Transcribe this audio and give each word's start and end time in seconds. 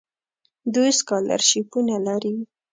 دوی 0.73 0.89
سکالرشیپونه 0.99 1.95
لري. 2.07 2.35